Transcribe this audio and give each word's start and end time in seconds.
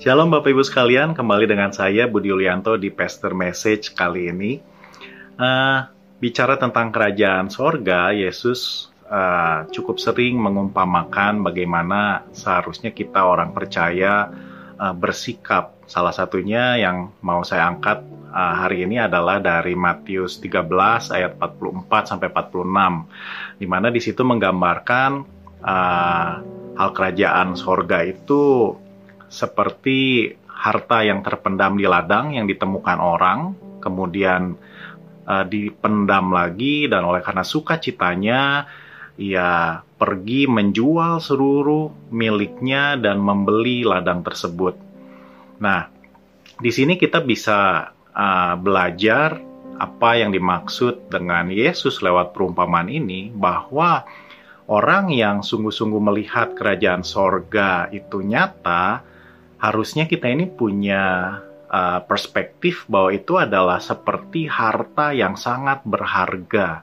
Shalom 0.00 0.32
Bapak 0.32 0.56
Ibu 0.56 0.64
sekalian, 0.64 1.12
kembali 1.12 1.44
dengan 1.44 1.76
saya 1.76 2.08
Budi 2.08 2.32
Yulianto 2.32 2.72
di 2.80 2.88
Pastor 2.88 3.36
Message 3.36 3.92
kali 3.92 4.32
ini. 4.32 4.56
Uh, 5.36 5.84
bicara 6.16 6.56
tentang 6.56 6.88
kerajaan 6.88 7.52
sorga, 7.52 8.08
Yesus 8.08 8.88
uh, 9.12 9.68
cukup 9.68 10.00
sering 10.00 10.40
mengumpamakan 10.40 11.44
bagaimana 11.44 12.24
seharusnya 12.32 12.96
kita 12.96 13.28
orang 13.28 13.52
percaya 13.52 14.32
uh, 14.80 14.96
bersikap. 14.96 15.76
Salah 15.84 16.16
satunya 16.16 16.80
yang 16.80 17.12
mau 17.20 17.44
saya 17.44 17.68
angkat 17.68 18.00
uh, 18.32 18.56
hari 18.56 18.88
ini 18.88 19.04
adalah 19.04 19.36
dari 19.36 19.76
Matius 19.76 20.40
13 20.40 21.12
ayat 21.12 21.36
44 21.36 22.08
sampai 22.08 22.32
46, 22.32 23.60
di 23.60 23.66
mana 23.68 23.92
di 23.92 24.00
situ 24.00 24.24
menggambarkan 24.24 25.10
uh, 25.60 26.32
hal 26.80 26.90
kerajaan 26.96 27.52
sorga 27.52 28.00
itu 28.00 28.72
seperti 29.30 30.26
harta 30.50 31.06
yang 31.06 31.22
terpendam 31.22 31.78
di 31.78 31.86
ladang 31.86 32.34
yang 32.34 32.50
ditemukan 32.50 32.98
orang, 32.98 33.54
kemudian 33.80 34.58
uh, 35.24 35.44
dipendam 35.46 36.34
lagi 36.34 36.90
dan 36.90 37.06
oleh 37.06 37.22
karena 37.22 37.46
sukacitanya 37.46 38.66
ia 39.16 39.80
pergi 39.96 40.50
menjual 40.50 41.22
seluruh 41.22 42.10
miliknya 42.10 42.98
dan 42.98 43.22
membeli 43.22 43.86
ladang 43.86 44.26
tersebut. 44.26 44.74
Nah, 45.60 45.88
di 46.56 46.70
sini 46.72 46.96
kita 46.98 47.22
bisa 47.24 47.92
uh, 47.94 48.54
belajar 48.58 49.40
apa 49.80 50.10
yang 50.20 50.28
dimaksud 50.28 51.08
dengan 51.08 51.48
Yesus 51.48 52.04
lewat 52.04 52.36
perumpamaan 52.36 52.92
ini 52.92 53.32
bahwa 53.32 54.04
orang 54.68 55.08
yang 55.08 55.40
sungguh-sungguh 55.40 56.02
melihat 56.04 56.52
kerajaan 56.52 57.00
sorga 57.00 57.88
itu 57.88 58.20
nyata 58.20 59.09
harusnya 59.60 60.08
kita 60.08 60.32
ini 60.32 60.48
punya 60.48 61.36
uh, 61.68 62.00
perspektif 62.08 62.88
bahwa 62.88 63.12
itu 63.12 63.36
adalah 63.36 63.78
seperti 63.78 64.48
harta 64.48 65.12
yang 65.12 65.36
sangat 65.36 65.84
berharga. 65.84 66.82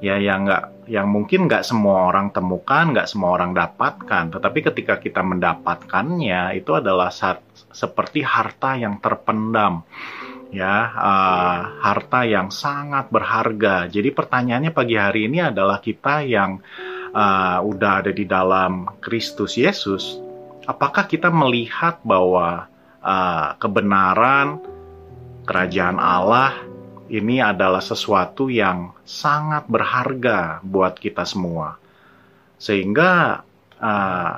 Ya 0.00 0.16
yang 0.16 0.46
nggak 0.46 0.86
yang 0.86 1.10
mungkin 1.10 1.50
nggak 1.50 1.66
semua 1.66 2.08
orang 2.08 2.30
temukan 2.30 2.94
nggak 2.94 3.08
semua 3.10 3.36
orang 3.36 3.52
dapatkan. 3.52 4.32
Tetapi 4.32 4.58
ketika 4.72 4.94
kita 4.98 5.20
mendapatkannya 5.20 6.56
itu 6.56 6.72
adalah 6.72 7.12
saat, 7.12 7.44
seperti 7.70 8.24
harta 8.24 8.80
yang 8.80 8.98
terpendam. 9.04 9.84
Ya 10.54 10.94
uh, 10.94 11.60
harta 11.82 12.22
yang 12.24 12.48
sangat 12.54 13.10
berharga. 13.10 13.90
Jadi 13.90 14.14
pertanyaannya 14.14 14.70
pagi 14.70 14.94
hari 14.94 15.26
ini 15.26 15.42
adalah 15.42 15.82
kita 15.82 16.22
yang 16.22 16.62
uh, 17.10 17.58
udah 17.58 18.06
ada 18.06 18.14
di 18.14 18.22
dalam 18.22 18.86
Kristus 19.02 19.58
Yesus 19.58 20.23
apakah 20.64 21.04
kita 21.08 21.28
melihat 21.28 22.00
bahwa 22.04 22.68
uh, 23.04 23.56
kebenaran 23.60 24.60
kerajaan 25.44 26.00
Allah 26.00 26.56
ini 27.12 27.38
adalah 27.44 27.84
sesuatu 27.84 28.48
yang 28.48 28.96
sangat 29.04 29.68
berharga 29.68 30.64
buat 30.64 30.96
kita 30.96 31.28
semua, 31.28 31.76
sehingga 32.56 33.44
uh, 33.76 34.32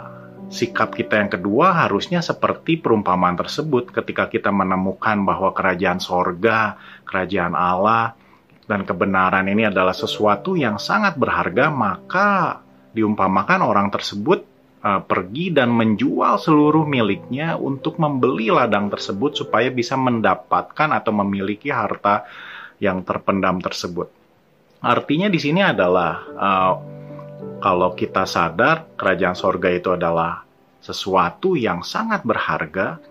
sikap 0.50 0.94
kita 0.94 1.22
yang 1.22 1.30
kedua 1.30 1.86
harusnya 1.86 2.22
seperti 2.22 2.78
perumpamaan 2.78 3.38
tersebut 3.38 3.94
ketika 3.94 4.26
kita 4.26 4.50
menemukan 4.50 5.22
bahwa 5.22 5.54
kerajaan 5.54 6.02
sorga, 6.02 6.78
kerajaan 7.06 7.54
Allah, 7.54 8.18
dan 8.66 8.82
kebenaran 8.82 9.46
ini 9.46 9.70
adalah 9.70 9.94
sesuatu 9.94 10.58
yang 10.58 10.82
sangat 10.82 11.14
berharga, 11.14 11.70
maka 11.70 12.60
diumpamakan 12.90 13.62
orang 13.62 13.88
tersebut 13.94 14.55
uh, 14.86 15.02
pergi 15.02 15.50
dan 15.50 15.74
menjual 15.74 16.38
seluruh 16.38 16.86
miliknya 16.86 17.58
untuk 17.58 17.98
membeli 17.98 18.54
ladang 18.54 18.86
tersebut 18.86 19.34
supaya 19.34 19.66
bisa 19.74 19.98
mendapatkan 19.98 20.94
atau 20.94 21.10
memiliki 21.10 21.74
harta 21.74 22.22
yang 22.78 23.02
terpendam 23.02 23.58
tersebut. 23.58 24.06
Artinya 24.78 25.26
di 25.26 25.40
sini 25.42 25.64
adalah 25.66 26.12
uh, 26.38 26.74
kalau 27.58 27.98
kita 27.98 28.22
sadar 28.28 28.94
kerajaan 28.94 29.34
sorga 29.34 29.68
itu 29.74 29.90
adalah 29.90 30.46
sesuatu 30.78 31.58
yang 31.58 31.82
sangat 31.82 32.22
berharga, 32.22 33.02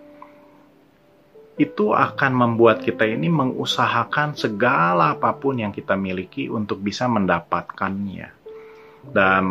itu 1.56 1.92
akan 1.92 2.32
membuat 2.36 2.84
kita 2.84 3.08
ini 3.08 3.28
mengusahakan 3.28 4.36
segala 4.36 5.16
apa 5.16 5.36
pun 5.36 5.60
yang 5.60 5.72
kita 5.72 5.96
miliki 5.96 6.48
untuk 6.48 6.80
bisa 6.80 7.08
mendapatkannya. 7.08 8.28
Dan 9.06 9.44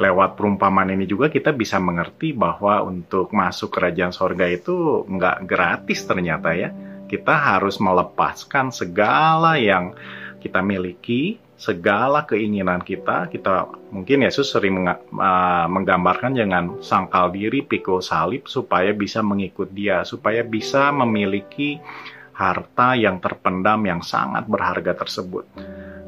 lewat 0.00 0.40
perumpamaan 0.40 0.88
ini 0.96 1.04
juga 1.04 1.28
kita 1.28 1.52
bisa 1.52 1.76
mengerti 1.76 2.32
bahwa 2.32 2.80
untuk 2.80 3.28
masuk 3.36 3.68
kerajaan 3.68 4.16
sorga 4.16 4.48
itu 4.48 5.04
nggak 5.04 5.44
gratis 5.44 6.08
ternyata 6.08 6.56
ya. 6.56 6.72
Kita 7.04 7.36
harus 7.36 7.76
melepaskan 7.76 8.72
segala 8.72 9.60
yang 9.60 9.92
kita 10.40 10.64
miliki, 10.64 11.36
segala 11.60 12.24
keinginan 12.24 12.80
kita. 12.80 13.28
Kita 13.28 13.68
mungkin 13.92 14.24
Yesus 14.24 14.48
sering 14.48 14.80
menggambarkan 15.68 16.32
jangan 16.32 16.80
sangkal 16.80 17.28
diri, 17.34 17.60
pikul 17.60 18.00
salib 18.00 18.48
supaya 18.48 18.96
bisa 18.96 19.20
mengikut 19.20 19.68
Dia, 19.68 20.06
supaya 20.08 20.40
bisa 20.40 20.88
memiliki 20.96 21.76
harta 22.32 22.96
yang 22.96 23.20
terpendam 23.20 23.84
yang 23.84 24.00
sangat 24.00 24.48
berharga 24.48 24.96
tersebut. 24.96 25.44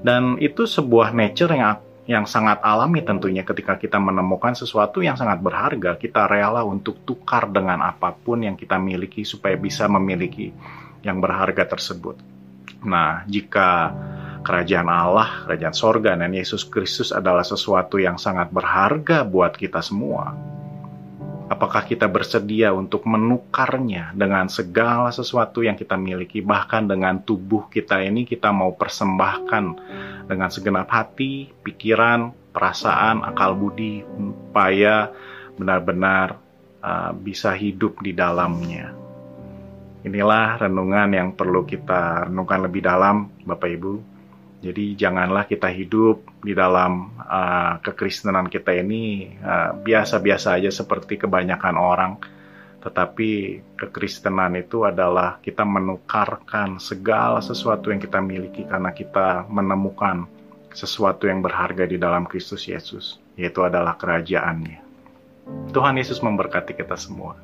Dan 0.00 0.40
itu 0.40 0.64
sebuah 0.64 1.12
nature 1.12 1.52
yang 1.52 1.76
yang 2.12 2.28
sangat 2.28 2.60
alami 2.60 3.00
tentunya 3.00 3.40
ketika 3.40 3.80
kita 3.80 3.96
menemukan 3.96 4.52
sesuatu 4.52 5.00
yang 5.00 5.16
sangat 5.16 5.40
berharga, 5.40 5.96
kita 5.96 6.28
rela 6.28 6.60
untuk 6.60 7.00
tukar 7.08 7.48
dengan 7.48 7.80
apa 7.80 8.12
pun 8.12 8.44
yang 8.44 8.52
kita 8.52 8.76
miliki 8.76 9.24
supaya 9.24 9.56
bisa 9.56 9.88
memiliki 9.88 10.52
yang 11.00 11.24
berharga 11.24 11.64
tersebut. 11.64 12.20
Nah, 12.84 13.24
jika 13.24 13.96
kerajaan 14.44 14.92
Allah, 14.92 15.48
kerajaan 15.48 15.72
sorga, 15.72 16.12
dan 16.12 16.36
Yesus 16.36 16.68
Kristus 16.68 17.16
adalah 17.16 17.46
sesuatu 17.46 17.96
yang 17.96 18.20
sangat 18.20 18.52
berharga 18.52 19.24
buat 19.24 19.56
kita 19.56 19.80
semua, 19.80 20.36
apakah 21.62 21.86
kita 21.86 22.10
bersedia 22.10 22.74
untuk 22.74 23.06
menukarnya 23.06 24.10
dengan 24.18 24.50
segala 24.50 25.14
sesuatu 25.14 25.62
yang 25.62 25.78
kita 25.78 25.94
miliki, 25.94 26.42
bahkan 26.42 26.90
dengan 26.90 27.22
tubuh 27.22 27.70
kita 27.70 28.02
ini 28.02 28.26
kita 28.26 28.50
mau 28.50 28.74
persembahkan 28.74 29.64
dengan 30.26 30.50
segenap 30.50 30.90
hati, 30.90 31.54
pikiran, 31.62 32.34
perasaan, 32.50 33.22
akal 33.22 33.54
budi, 33.54 34.02
supaya 34.02 35.14
benar-benar 35.54 36.34
uh, 36.82 37.14
bisa 37.14 37.54
hidup 37.54 38.02
di 38.02 38.10
dalamnya. 38.10 38.90
Inilah 40.02 40.66
renungan 40.66 41.14
yang 41.14 41.30
perlu 41.38 41.62
kita 41.62 42.26
renungkan 42.26 42.66
lebih 42.66 42.82
dalam, 42.82 43.30
Bapak 43.46 43.70
Ibu. 43.70 43.92
Jadi 44.62 44.94
janganlah 44.94 45.50
kita 45.50 45.66
hidup 45.74 46.22
di 46.38 46.54
dalam 46.54 47.18
uh, 47.18 47.82
kekristenan 47.82 48.46
kita 48.46 48.78
ini 48.78 49.34
uh, 49.42 49.74
biasa-biasa 49.74 50.54
uh, 50.54 50.56
aja 50.62 50.70
seperti 50.70 51.18
kebanyakan 51.18 51.74
orang 51.74 52.12
tetapi 52.82 53.62
kekristenan 53.78 54.58
itu 54.58 54.82
adalah 54.82 55.38
kita 55.38 55.62
menukarkan 55.62 56.82
segala 56.82 57.38
sesuatu 57.38 57.94
yang 57.94 58.02
kita 58.02 58.18
miliki 58.18 58.66
karena 58.66 58.90
kita 58.90 59.46
menemukan 59.46 60.26
sesuatu 60.74 61.30
yang 61.30 61.38
berharga 61.46 61.86
di 61.86 61.94
dalam 61.94 62.26
Kristus 62.26 62.66
Yesus, 62.66 63.22
yaitu 63.38 63.62
adalah 63.62 63.94
kerajaannya. 63.94 64.82
Tuhan 65.70 65.94
Yesus 65.94 66.18
memberkati 66.26 66.74
kita 66.74 66.98
semua. 66.98 67.38